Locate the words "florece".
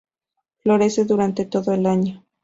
0.63-1.05